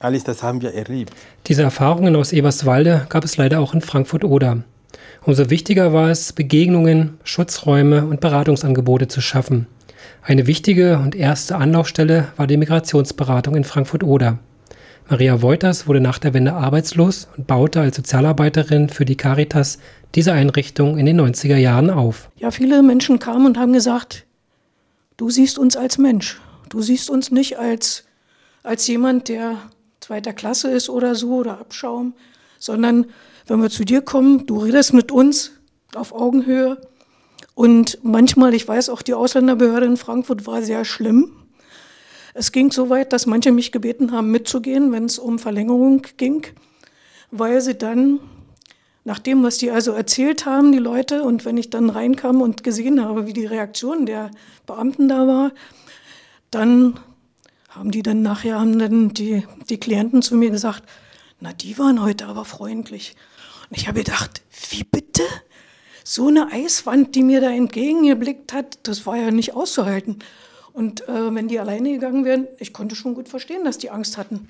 [0.00, 1.14] Alles das haben wir erlebt.
[1.46, 4.64] Diese Erfahrungen aus Eberswalde gab es leider auch in Frankfurt-Oder.
[5.24, 9.66] Umso wichtiger war es, Begegnungen, Schutzräume und Beratungsangebote zu schaffen.
[10.22, 14.38] Eine wichtige und erste Anlaufstelle war die Migrationsberatung in Frankfurt-Oder.
[15.08, 19.78] Maria Wouters wurde nach der Wende arbeitslos und baute als Sozialarbeiterin für die Caritas
[20.14, 22.30] diese Einrichtung in den 90er Jahren auf.
[22.36, 24.26] Ja, viele Menschen kamen und haben gesagt,
[25.16, 26.40] du siehst uns als Mensch.
[26.68, 28.04] Du siehst uns nicht als,
[28.62, 29.56] als jemand, der
[30.00, 32.14] zweiter Klasse ist oder so oder Abschaum,
[32.58, 33.06] sondern
[33.46, 35.52] wenn wir zu dir kommen, du redest mit uns
[35.94, 36.78] auf Augenhöhe.
[37.54, 41.32] Und manchmal, ich weiß auch, die Ausländerbehörde in Frankfurt war sehr schlimm.
[42.34, 46.46] Es ging so weit, dass manche mich gebeten haben, mitzugehen, wenn es um Verlängerung ging,
[47.30, 48.20] weil sie dann,
[49.04, 52.62] nach dem, was die also erzählt haben, die Leute, und wenn ich dann reinkam und
[52.62, 54.30] gesehen habe, wie die Reaktion der
[54.64, 55.52] Beamten da war,
[56.50, 56.98] dann
[57.68, 60.84] haben die dann nachher, haben dann die, die Klienten zu mir gesagt,
[61.40, 63.16] na, die waren heute aber freundlich.
[63.68, 65.22] Und ich habe gedacht, wie bitte?
[66.04, 70.18] So eine Eiswand, die mir da entgegengeblickt hat, das war ja nicht auszuhalten.
[70.72, 74.16] Und äh, wenn die alleine gegangen wären, ich konnte schon gut verstehen, dass die Angst
[74.16, 74.48] hatten.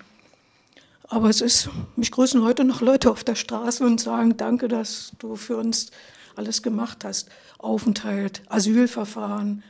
[1.09, 5.13] Aber es ist, mich grüßen heute noch Leute auf der Straße und sagen, danke, dass
[5.19, 5.91] du für uns
[6.37, 7.29] alles gemacht hast.
[7.59, 9.63] Aufenthalt, Asylverfahren,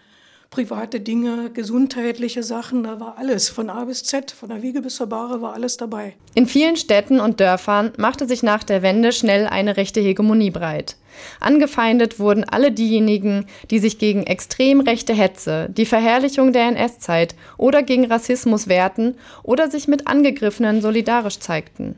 [0.52, 3.48] private Dinge, gesundheitliche Sachen, da war alles.
[3.48, 6.14] Von A bis Z, von der Wiege bis zur Bahre war alles dabei.
[6.34, 10.96] In vielen Städten und Dörfern machte sich nach der Wende schnell eine rechte Hegemonie breit.
[11.40, 17.82] Angefeindet wurden alle diejenigen, die sich gegen extrem rechte Hetze, die Verherrlichung der NS-Zeit oder
[17.82, 21.96] gegen Rassismus wehrten oder sich mit Angegriffenen solidarisch zeigten.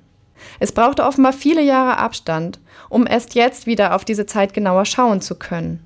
[0.61, 5.21] Es brauchte offenbar viele Jahre Abstand, um erst jetzt wieder auf diese Zeit genauer schauen
[5.21, 5.81] zu können.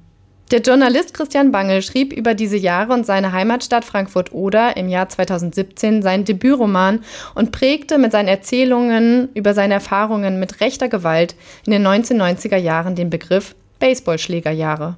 [0.51, 6.01] Der Journalist Christian Bangel schrieb über diese Jahre und seine Heimatstadt Frankfurt-Oder im Jahr 2017
[6.01, 11.87] seinen Debütroman und prägte mit seinen Erzählungen über seine Erfahrungen mit rechter Gewalt in den
[11.87, 14.97] 1990er Jahren den Begriff Baseballschlägerjahre.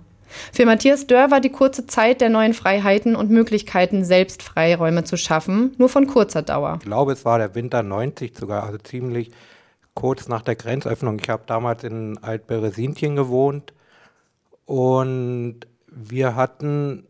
[0.52, 5.16] Für Matthias Dörr war die kurze Zeit der neuen Freiheiten und Möglichkeiten, selbst Freiräume zu
[5.16, 6.78] schaffen, nur von kurzer Dauer.
[6.78, 9.32] Ich glaube, es war der Winter 90 sogar, also ziemlich
[9.94, 11.18] kurz nach der Grenzöffnung.
[11.20, 13.72] Ich habe damals in Altberesinchen gewohnt
[14.70, 17.08] und wir hatten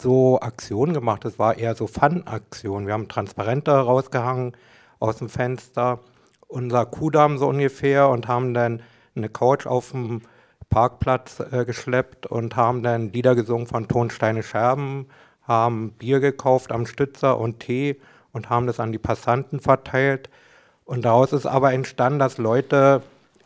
[0.00, 1.22] so Aktionen gemacht.
[1.22, 2.86] Das war eher so Fun-Aktionen.
[2.86, 4.56] Wir haben Transparente rausgehangen
[4.98, 6.00] aus dem Fenster,
[6.46, 8.80] unser Kudamm so ungefähr und haben dann
[9.14, 10.22] eine Couch auf dem
[10.70, 15.08] Parkplatz äh, geschleppt und haben dann Lieder gesungen von Tonsteine Scherben,
[15.42, 18.00] haben Bier gekauft am Stützer und Tee
[18.32, 20.30] und haben das an die Passanten verteilt.
[20.86, 23.02] Und daraus ist aber entstanden, dass Leute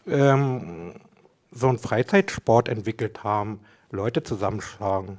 [0.06, 0.92] ähm,
[1.52, 3.60] so einen Freizeitsport entwickelt haben,
[3.90, 5.18] Leute zusammenschlagen.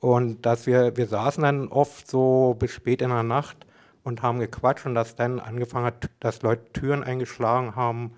[0.00, 3.66] Und dass wir, wir saßen dann oft so bis spät in der Nacht
[4.04, 8.12] und haben gequatscht und dass dann angefangen hat, dass Leute Türen eingeschlagen haben.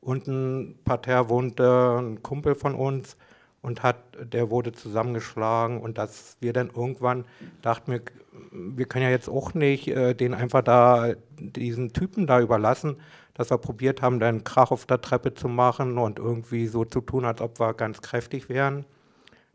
[0.00, 3.16] Unten Parterre wohnte ein Kumpel von uns
[3.62, 7.24] und hat, der wurde zusammengeschlagen und dass wir dann irgendwann
[7.62, 8.02] dachten, wir,
[8.50, 12.96] wir können ja jetzt auch nicht äh, den einfach da, diesen Typen da überlassen,
[13.34, 17.00] dass wir probiert haben, dann Krach auf der Treppe zu machen und irgendwie so zu
[17.00, 18.84] tun, als ob wir ganz kräftig wären.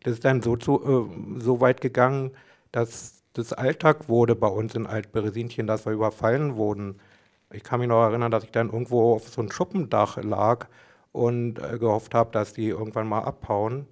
[0.03, 2.31] Das ist dann so, zu, äh, so weit gegangen,
[2.71, 6.99] dass das Alltag wurde bei uns in Altberesinchen, dass wir überfallen wurden.
[7.51, 10.67] Ich kann mich noch erinnern, dass ich dann irgendwo auf so einem Schuppendach lag
[11.11, 13.87] und äh, gehofft habe, dass die irgendwann mal abhauen.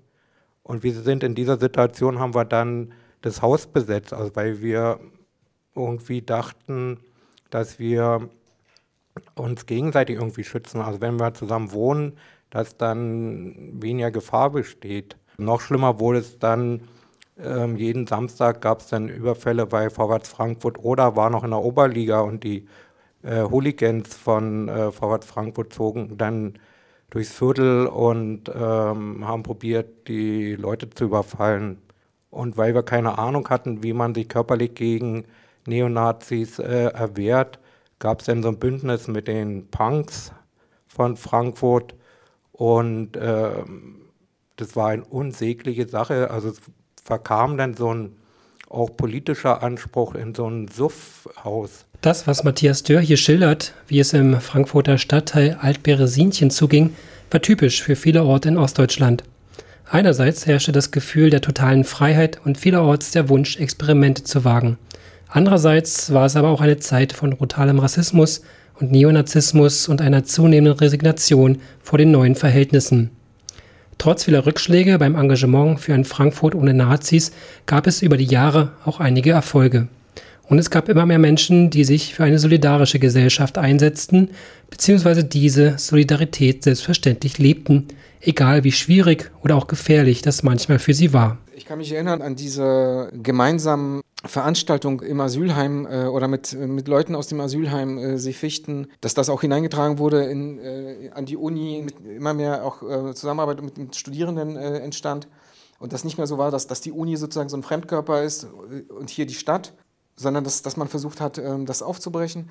[0.63, 5.00] Und wir sind in dieser Situation, haben wir dann das Haus besetzt, also weil wir
[5.76, 7.00] irgendwie dachten,
[7.50, 8.30] dass wir
[9.36, 10.82] uns gegenseitig irgendwie schützen.
[10.82, 12.17] Also wenn wir zusammen wohnen,
[12.49, 15.17] dass dann weniger Gefahr besteht.
[15.38, 16.82] Noch schlimmer wurde es dann,
[17.38, 21.62] ähm, jeden Samstag gab es dann Überfälle bei Vorwärts Frankfurt oder war noch in der
[21.62, 22.67] Oberliga und die
[23.23, 26.60] äh, Hooligans von äh, Vorwärts Frankfurt zogen dann
[27.10, 31.82] durchs Viertel und ähm, haben probiert, die Leute zu überfallen.
[32.30, 35.25] Und weil wir keine Ahnung hatten, wie man sich körperlich gegen
[35.67, 37.60] Neonazis äh, erwehrt,
[37.99, 40.31] gab es dann so ein Bündnis mit den Punks
[40.88, 41.95] von Frankfurt
[42.51, 43.63] und äh,
[44.55, 46.31] das war eine unsägliche Sache.
[46.31, 46.62] Also es
[47.03, 48.15] verkam dann so ein
[48.69, 51.86] auch politischer Anspruch in so ein Suffhaus.
[52.01, 56.95] Das, was Matthias Dörr hier schildert, wie es im Frankfurter Stadtteil Altberesinchen zuging,
[57.31, 59.23] war typisch für viele Orte in Ostdeutschland.
[59.89, 64.77] Einerseits herrschte das Gefühl der totalen Freiheit und vielerorts der Wunsch, Experimente zu wagen.
[65.36, 68.41] Andererseits war es aber auch eine Zeit von brutalem Rassismus
[68.80, 73.10] und Neonazismus und einer zunehmenden Resignation vor den neuen Verhältnissen.
[73.98, 77.34] Trotz vieler Rückschläge beim Engagement für ein Frankfurt ohne Nazis
[77.65, 79.89] gab es über die Jahre auch einige Erfolge.
[80.43, 84.30] Und es gab immer mehr Menschen, die sich für eine solidarische Gesellschaft einsetzten,
[84.69, 87.89] beziehungsweise diese Solidarität selbstverständlich lebten,
[88.21, 91.39] egal wie schwierig oder auch gefährlich das manchmal für sie war.
[91.56, 97.15] Ich kann mich erinnern an diese gemeinsamen Veranstaltung im Asylheim äh, oder mit, mit Leuten
[97.15, 101.82] aus dem Asylheim äh, Seefichten, dass das auch hineingetragen wurde in, äh, an die Uni,
[101.86, 105.30] mit immer mehr auch äh, Zusammenarbeit mit, mit Studierenden äh, entstand.
[105.80, 108.44] Und das nicht mehr so war, dass, dass die Uni sozusagen so ein Fremdkörper ist
[108.44, 109.74] äh, und hier die Stadt,
[110.18, 112.50] sondern dass, dass man versucht hat, ähm, das aufzubrechen.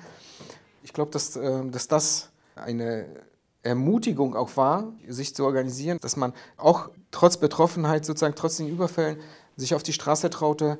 [0.81, 3.05] Ich glaube, dass, ähm, dass das eine
[3.65, 9.17] Ermutigung auch war, sich zu organisieren, dass man auch trotz Betroffenheit, sozusagen trotz den Überfällen,
[9.57, 10.77] sich auf die Straße traute,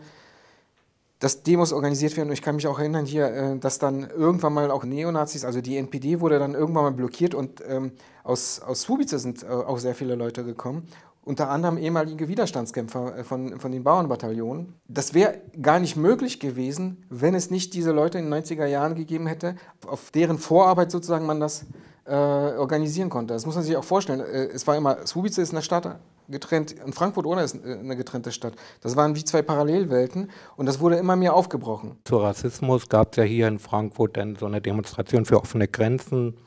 [1.19, 2.29] dass Demos organisiert werden.
[2.29, 5.61] Und ich kann mich auch erinnern hier, äh, dass dann irgendwann mal auch Neonazis, also
[5.61, 7.93] die NPD wurde dann irgendwann mal blockiert und ähm,
[8.23, 10.87] aus, aus Subice sind äh, auch sehr viele Leute gekommen.
[11.23, 14.73] Unter anderem ehemalige Widerstandskämpfer äh, von, von den Bauernbataillonen.
[14.87, 18.95] Das wäre gar nicht möglich gewesen, wenn es nicht diese Leute in den 90er Jahren
[18.95, 19.55] gegeben hätte,
[19.87, 21.65] auf deren Vorarbeit sozusagen man das
[22.05, 23.33] äh, organisieren konnte.
[23.33, 24.19] Das muss man sich auch vorstellen.
[24.19, 25.97] Äh, es war immer, Subice ist eine Stadt
[26.29, 28.53] getrennt, und Frankfurt oder ist äh, eine getrennte Stadt.
[28.81, 31.97] Das waren wie zwei Parallelwelten und das wurde immer mehr aufgebrochen.
[32.05, 36.37] Zu Rassismus gab es ja hier in Frankfurt dann so eine Demonstration für offene Grenzen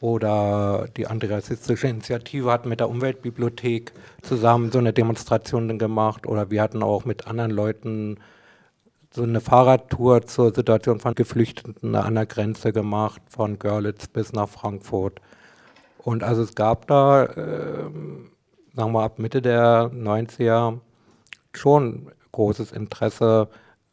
[0.00, 3.92] oder die antirassistische Initiative hat mit der Umweltbibliothek
[4.22, 8.18] zusammen so eine Demonstration gemacht oder wir hatten auch mit anderen Leuten
[9.14, 14.48] so eine Fahrradtour zur Situation von Geflüchteten an der Grenze gemacht, von Görlitz bis nach
[14.48, 15.20] Frankfurt.
[15.98, 17.90] Und also es gab da, äh,
[18.74, 20.78] sagen wir ab Mitte der 90er,
[21.52, 23.48] schon großes Interesse,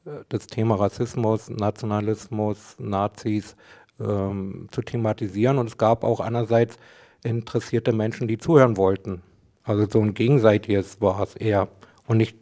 [0.06, 3.58] äh, das Thema Rassismus, Nationalismus, Nazis
[4.00, 5.58] ähm, zu thematisieren.
[5.58, 6.78] Und es gab auch einerseits
[7.24, 9.22] interessierte Menschen, die zuhören wollten.
[9.64, 11.68] Also so ein gegenseitiges war es eher.
[12.10, 12.34] Und ich,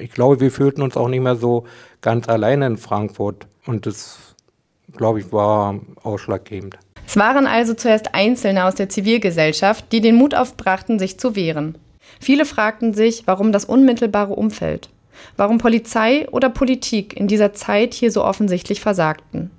[0.00, 1.66] ich glaube, wir fühlten uns auch nicht mehr so
[2.00, 3.46] ganz alleine in Frankfurt.
[3.66, 4.34] Und das,
[4.96, 6.78] glaube ich, war ausschlaggebend.
[7.06, 11.76] Es waren also zuerst Einzelne aus der Zivilgesellschaft, die den Mut aufbrachten, sich zu wehren.
[12.20, 14.88] Viele fragten sich, warum das unmittelbare Umfeld,
[15.36, 19.50] warum Polizei oder Politik in dieser Zeit hier so offensichtlich versagten.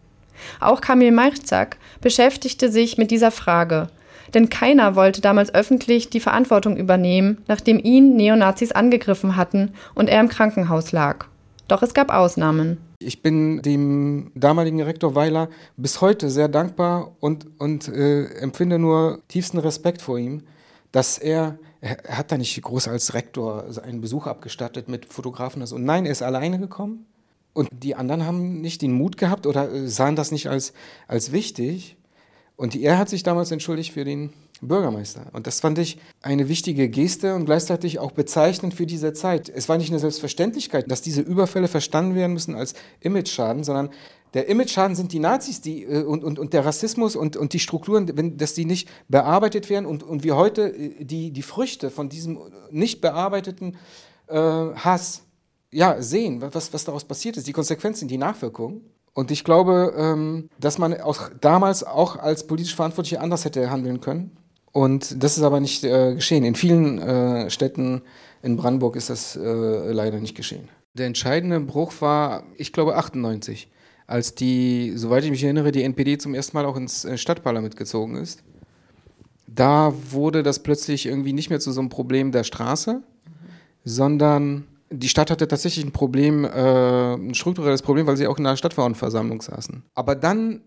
[0.62, 3.90] Auch Kamil Marzak beschäftigte sich mit dieser Frage,
[4.34, 10.22] denn keiner wollte damals öffentlich die Verantwortung übernehmen, nachdem ihn Neonazis angegriffen hatten und er
[10.22, 11.26] im Krankenhaus lag.
[11.68, 12.78] Doch es gab Ausnahmen.
[13.00, 19.22] Ich bin dem damaligen Rektor Weiler bis heute sehr dankbar und, und äh, empfinde nur
[19.28, 20.44] tiefsten Respekt vor ihm,
[20.92, 25.62] dass er, er hat da nicht groß als Rektor einen Besuch abgestattet mit Fotografen.
[25.62, 27.06] Und nein, er ist alleine gekommen
[27.54, 30.74] und die anderen haben nicht den Mut gehabt oder äh, sahen das nicht als,
[31.08, 31.98] als wichtig.
[32.56, 35.28] Und er hat sich damals entschuldigt für den Bürgermeister.
[35.34, 39.50] Und das fand ich eine wichtige Geste und gleichzeitig auch bezeichnend für diese Zeit.
[39.50, 43.90] Es war nicht eine Selbstverständlichkeit, dass diese Überfälle verstanden werden müssen als Image-Schaden, sondern
[44.34, 47.60] der Image-Schaden sind die Nazis die, äh, und, und, und der Rassismus und, und die
[47.60, 51.92] Strukturen, wenn, dass die nicht bearbeitet werden und, und wir heute äh, die, die Früchte
[51.92, 52.40] von diesem
[52.72, 53.78] nicht bearbeiteten
[54.28, 55.24] äh, Hass
[55.72, 58.82] ja, sehen, was, was daraus passiert ist, die Konsequenzen, die Nachwirkungen.
[59.14, 64.02] Und ich glaube, ähm, dass man auch damals auch als politisch Verantwortlicher anders hätte handeln
[64.02, 64.32] können.
[64.72, 66.44] Und das ist aber nicht äh, geschehen.
[66.44, 68.02] In vielen äh, Städten
[68.42, 70.68] in Brandenburg ist das äh, leider nicht geschehen.
[70.96, 73.70] Der entscheidende Bruch war, ich glaube, 98,
[74.08, 78.16] als die, soweit ich mich erinnere, die NPD zum ersten Mal auch ins Stadtparlament gezogen
[78.16, 78.44] ist.
[79.48, 83.02] Da wurde das plötzlich irgendwie nicht mehr zu so einem Problem der Straße,
[83.86, 88.44] sondern die Stadt hatte tatsächlich ein Problem, äh, ein strukturelles Problem, weil sie auch in
[88.44, 89.84] der Stadtverordnetenversammlung saßen.
[89.96, 90.62] Aber dann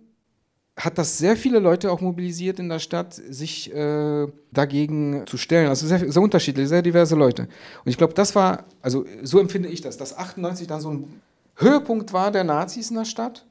[0.78, 5.68] hat das sehr viele Leute auch mobilisiert in der Stadt, sich äh, dagegen zu stellen.
[5.68, 7.42] Also sehr, sehr unterschiedliche, sehr diverse Leute.
[7.42, 11.22] Und ich glaube, das war, also so empfinde ich das, dass 98 dann so ein
[11.54, 13.46] Höhepunkt war der Nazis in der Stadt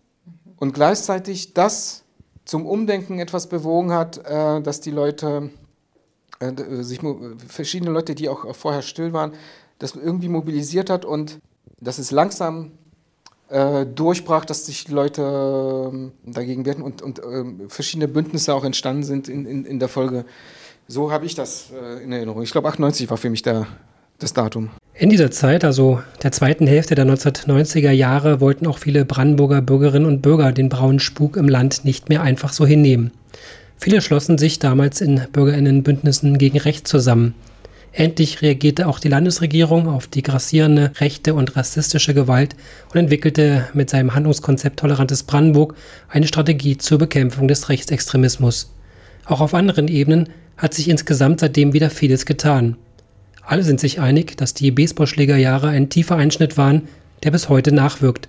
[0.58, 2.04] und gleichzeitig das
[2.46, 5.50] zum Umdenken etwas bewogen hat, äh, dass die Leute,
[6.40, 7.00] äh, sich
[7.48, 9.34] verschiedene Leute, die auch vorher still waren,
[9.80, 11.40] das irgendwie mobilisiert hat und
[11.82, 12.72] dass es langsam
[13.50, 19.04] äh, durchbrach, dass sich Leute äh, dagegen wehrten und, und äh, verschiedene Bündnisse auch entstanden
[19.04, 20.26] sind in, in, in der Folge.
[20.88, 22.42] So habe ich das äh, in Erinnerung.
[22.42, 23.68] Ich glaube, 98 war für mich der,
[24.20, 24.70] das Datum.
[24.94, 30.06] In dieser Zeit, also der zweiten Hälfte der 1990er Jahre, wollten auch viele Brandenburger Bürgerinnen
[30.06, 33.12] und Bürger den braunen Spuk im Land nicht mehr einfach so hinnehmen.
[33.78, 37.34] Viele schlossen sich damals in Bürgerinnenbündnissen gegen Recht zusammen.
[37.92, 42.56] Endlich reagierte auch die Landesregierung auf die grassierende rechte und rassistische Gewalt
[42.92, 45.76] und entwickelte mit seinem Handlungskonzept Tolerantes Brandenburg
[46.10, 48.74] eine Strategie zur Bekämpfung des Rechtsextremismus.
[49.24, 52.76] Auch auf anderen Ebenen hat sich insgesamt seitdem wieder vieles getan.
[53.42, 56.90] Alle sind sich einig, dass die Baseballschlägerjahre ein tiefer Einschnitt waren,
[57.24, 58.28] der bis heute nachwirkt.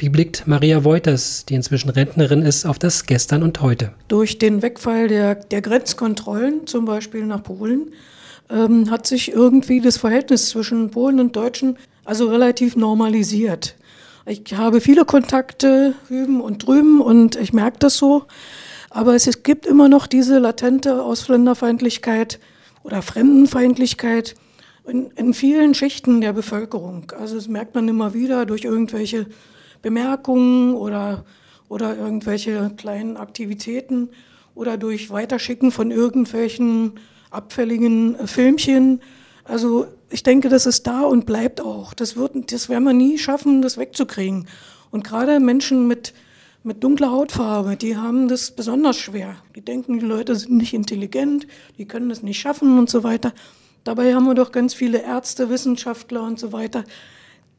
[0.00, 3.90] Wie blickt Maria Woiters, die inzwischen Rentnerin ist, auf das Gestern und heute?
[4.06, 7.90] Durch den Wegfall der, der Grenzkontrollen, zum Beispiel nach Polen,
[8.48, 13.74] ähm, hat sich irgendwie das Verhältnis zwischen Polen und Deutschen also relativ normalisiert.
[14.24, 18.26] Ich habe viele Kontakte hüben und drüben und ich merke das so.
[18.90, 22.38] Aber es gibt immer noch diese latente Ausländerfeindlichkeit
[22.84, 24.36] oder Fremdenfeindlichkeit
[24.86, 27.12] in, in, vielen Schichten der Bevölkerung.
[27.18, 29.26] Also das merkt man immer wieder durch irgendwelche
[29.82, 31.24] Bemerkungen oder,
[31.68, 34.10] oder irgendwelche kleinen Aktivitäten
[34.54, 36.94] oder durch Weiterschicken von irgendwelchen
[37.30, 39.00] abfälligen äh, Filmchen.
[39.44, 41.94] Also ich denke, das ist da und bleibt auch.
[41.94, 44.46] Das, wird, das werden wir nie schaffen, das wegzukriegen.
[44.90, 46.14] Und gerade Menschen mit,
[46.62, 49.36] mit dunkler Hautfarbe, die haben das besonders schwer.
[49.54, 53.32] Die denken, die Leute sind nicht intelligent, die können das nicht schaffen und so weiter.
[53.84, 56.84] Dabei haben wir doch ganz viele Ärzte, Wissenschaftler und so weiter.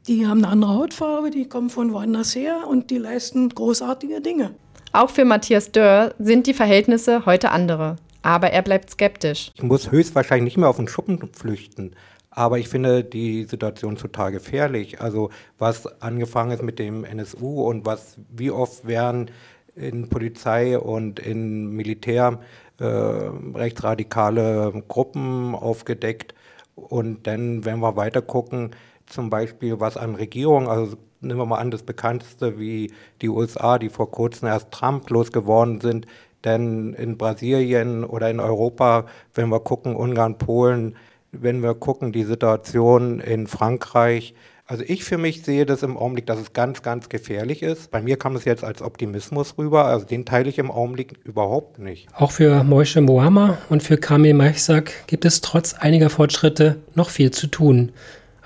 [0.08, 4.54] Die haben eine andere Hautfarbe, die kommen von woanders her und die leisten großartige Dinge.
[4.92, 7.96] Auch für Matthias Dörr sind die Verhältnisse heute andere.
[8.22, 9.52] Aber er bleibt skeptisch.
[9.54, 11.94] Ich muss höchstwahrscheinlich nicht mehr auf den Schuppen flüchten.
[12.30, 15.00] Aber ich finde die Situation total gefährlich.
[15.00, 19.30] Also was angefangen ist mit dem NSU und was wie oft werden
[19.74, 22.40] in Polizei und in Militär
[22.78, 26.34] äh, rechtsradikale Gruppen aufgedeckt.
[26.74, 28.70] Und dann, wenn wir weiter gucken,
[29.10, 33.78] zum Beispiel was an Regierungen, also nehmen wir mal an, das bekannteste wie die USA,
[33.78, 36.06] die vor kurzem erst Trump losgeworden sind,
[36.44, 40.96] denn in Brasilien oder in Europa, wenn wir gucken, Ungarn, Polen,
[41.32, 44.34] wenn wir gucken, die Situation in Frankreich,
[44.70, 47.90] Also ich für mich sehe das im Augenblick, dass es ganz, ganz gefährlich ist.
[47.90, 51.80] Bei mir kam es jetzt als Optimismus rüber, also den teile ich im Augenblick überhaupt
[51.80, 52.06] nicht.
[52.14, 57.32] Auch für Moishe Moama und für Kamil Maichsak gibt es trotz einiger Fortschritte noch viel
[57.32, 57.90] zu tun.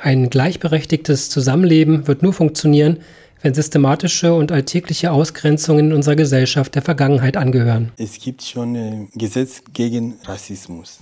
[0.04, 2.98] Ein gleichberechtigtes Zusammenleben wird nur funktionieren,
[3.40, 7.90] wenn systematische und alltägliche Ausgrenzungen in unserer Gesellschaft der Vergangenheit angehören.
[7.96, 10.98] Es gibt schon ein Gesetz gegen Rassismus.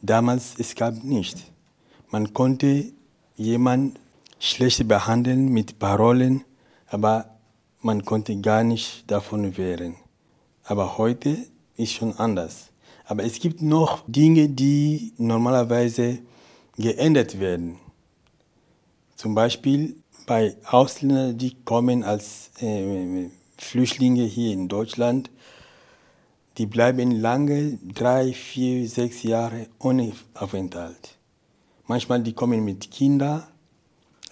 [0.00, 1.36] Damals es gab nicht.
[2.10, 2.86] Man konnte
[3.36, 3.94] jemanden
[4.40, 6.42] schlecht behandeln mit Parolen,
[6.88, 7.26] aber
[7.80, 9.94] man konnte gar nicht davon wehren.
[10.64, 11.36] Aber heute
[11.76, 12.70] ist schon anders.
[13.04, 16.18] Aber es gibt noch Dinge, die normalerweise
[16.76, 17.76] geändert werden.
[19.16, 19.96] Zum Beispiel
[20.26, 25.30] bei Ausländern, die kommen als äh, Flüchtlinge hier in Deutschland,
[26.58, 31.16] die bleiben lange, drei, vier, sechs Jahre ohne Aufenthalt.
[31.86, 33.44] Manchmal die kommen mit Kindern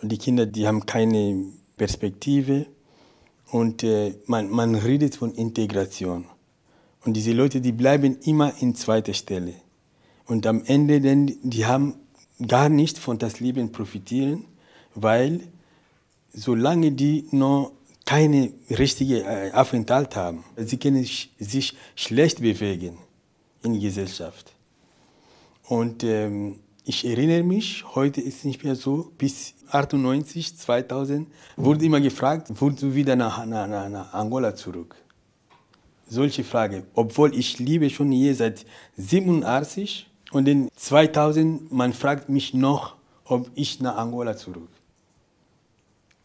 [0.03, 1.45] die Kinder, die haben keine
[1.77, 2.67] Perspektive
[3.51, 6.27] und äh, man, man redet von Integration.
[7.05, 9.55] Und diese Leute, die bleiben immer in zweiter Stelle.
[10.27, 11.95] Und am Ende, denn, die haben
[12.47, 14.45] gar nicht von das Leben profitieren,
[14.95, 15.41] weil
[16.33, 17.73] solange die noch
[18.05, 22.99] keine richtige äh, Aufenthalt haben, sie können sich schlecht bewegen
[23.63, 24.53] in der Gesellschaft.
[25.69, 31.85] Und ähm, ich erinnere mich, heute ist es nicht mehr so, bis 98, 2000 wurde
[31.85, 34.97] immer gefragt, wurdest du wieder nach, nach, nach Angola zurück?
[36.09, 38.67] Solche Frage, obwohl ich liebe schon hier seit
[38.97, 44.69] 87 und in 2000 man fragt mich noch, ob ich nach Angola zurück.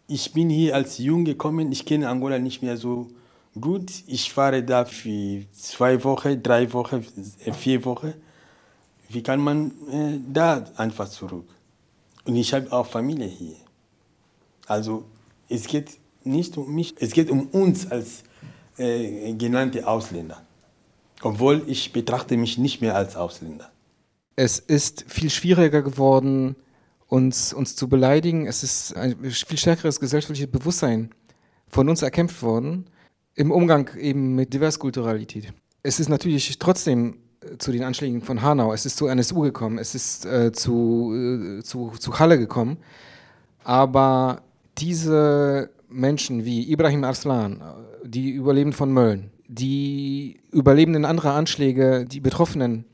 [0.08, 3.08] Ich bin hier als Jung gekommen, ich kenne Angola nicht mehr so
[3.60, 3.92] gut.
[4.08, 7.04] Ich fahre da für zwei Wochen, drei Wochen,
[7.54, 8.14] vier Wochen
[9.10, 11.48] wie kann man äh, da einfach zurück?
[12.26, 13.56] Und ich habe auch Familie hier.
[14.68, 15.06] Also
[15.48, 18.24] es geht nicht um mich, es geht um uns als
[18.78, 20.42] äh, genannte Ausländer.
[21.22, 23.72] Obwohl ich betrachte mich nicht mehr als Ausländer.
[24.36, 26.56] Es ist viel schwieriger geworden,
[27.08, 28.48] uns, uns zu beleidigen.
[28.48, 31.12] Es ist ein viel stärkeres gesellschaftliches Bewusstsein
[31.68, 32.90] von uns erkämpft worden
[33.36, 35.54] im Umgang eben mit Diverskulturalität.
[35.84, 37.18] Es ist natürlich trotzdem
[37.60, 41.64] zu den Anschlägen von Hanau, es ist zu NSU gekommen, es ist äh, zu, äh,
[41.64, 42.78] zu, zu Halle gekommen.
[43.64, 44.42] Aber
[44.78, 47.62] diese Menschen wie Ibrahim Arslan,
[48.04, 52.86] die Überlebenden von Mölln, die Überlebenden anderer Anschläge, die Betroffenen,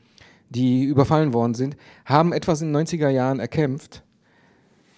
[0.54, 4.02] die überfallen worden sind, haben etwas in den 90er Jahren erkämpft,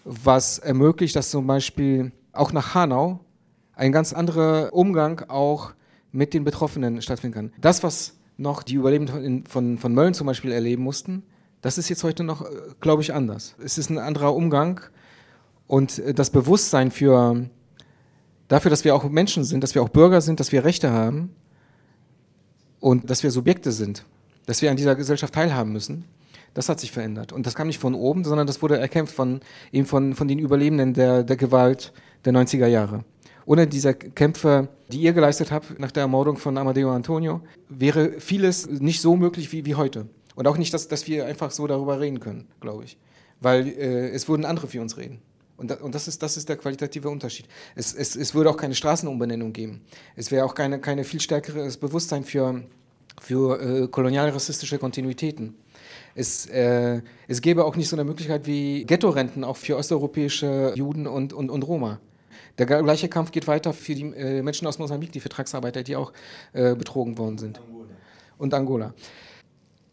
[0.05, 3.20] was ermöglicht, dass zum Beispiel auch nach Hanau
[3.74, 5.72] ein ganz anderer Umgang auch
[6.12, 7.52] mit den Betroffenen stattfinden kann.
[7.61, 11.22] Das, was noch die Überlebenden von, von Mölln zum Beispiel erleben mussten,
[11.61, 12.48] das ist jetzt heute noch, äh,
[12.80, 13.57] glaube ich, anders.
[13.62, 14.80] Es ist ein anderer Umgang
[15.66, 17.48] und äh, das Bewusstsein für,
[18.48, 21.34] dafür, dass wir auch Menschen sind, dass wir auch Bürger sind, dass wir Rechte haben
[22.80, 24.05] und dass wir Subjekte sind,
[24.47, 26.05] dass wir an dieser Gesellschaft teilhaben müssen,
[26.55, 27.32] das hat sich verändert.
[27.32, 29.40] Und das kam nicht von oben, sondern das wurde erkämpft von,
[29.72, 31.92] eben von, von den Überlebenden der, der Gewalt
[32.24, 33.05] der 90er Jahre.
[33.47, 38.66] Ohne diese Kämpfe, die ihr geleistet habt nach der Ermordung von Amadeo Antonio, wäre vieles
[38.68, 40.07] nicht so möglich wie, wie heute.
[40.34, 42.97] Und auch nicht, dass, dass wir einfach so darüber reden können, glaube ich.
[43.40, 45.20] Weil äh, es würden andere für uns reden.
[45.57, 47.47] Und, da, und das, ist, das ist der qualitative Unterschied.
[47.76, 49.82] Es, es, es würde auch keine Straßenumbenennung geben.
[50.16, 52.62] Es wäre auch keine, keine viel stärkeres Bewusstsein für,
[53.21, 55.55] für äh, kolonialrassistische Kontinuitäten.
[56.15, 61.07] Es, äh, es gäbe auch nicht so eine Möglichkeit wie Ghetto-Renten auch für osteuropäische Juden
[61.07, 62.01] und, und, und Roma.
[62.59, 66.12] Der gleiche Kampf geht weiter für die äh, Menschen aus Mosambik, die Vertragsarbeiter, die auch
[66.53, 67.59] äh, betrogen worden sind.
[67.59, 67.89] Angola.
[68.39, 68.95] Und Angola.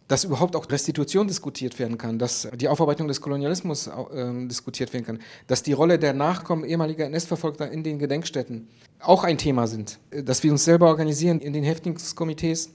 [0.07, 5.05] Dass überhaupt auch Restitution diskutiert werden kann, dass die Aufarbeitung des Kolonialismus äh, diskutiert werden
[5.05, 8.67] kann, dass die Rolle der Nachkommen ehemaliger NS-Verfolgter in den Gedenkstätten
[8.99, 12.69] auch ein Thema sind, dass wir uns selber organisieren in den Häftlingskomitees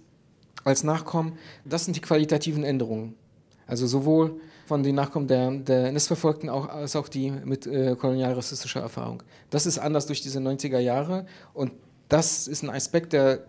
[0.67, 3.15] als Nachkommen, das sind die qualitativen Änderungen.
[3.67, 9.23] Also sowohl von den Nachkommen der, der NS-Verfolgten als auch die mit äh, kolonialrassistischer Erfahrung.
[9.51, 11.73] Das ist anders durch diese 90er Jahre und
[12.09, 13.45] das ist ein Aspekt, der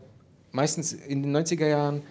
[0.51, 2.01] meistens in den 90er Jahren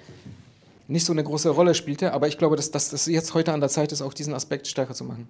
[0.88, 3.68] nicht so eine große Rolle spielte, aber ich glaube, dass das jetzt heute an der
[3.68, 5.28] Zeit ist, auch diesen Aspekt stärker zu machen.